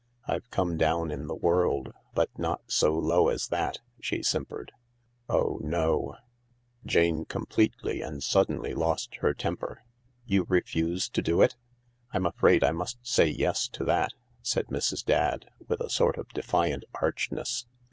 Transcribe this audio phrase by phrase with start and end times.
[0.25, 4.71] I've come down in the world, but not so low as that," she simpered.
[5.29, 6.15] "Oh no!"
[6.81, 6.87] 192 THE LARK
[7.19, 9.83] Jane completely and suddenly lost her temper.
[10.25, 11.55] "You refuse to do it?""
[12.13, 15.05] I'm afraid I must say yes to that," said Mrs.
[15.05, 17.67] Dadd, with a sort of defiant archness.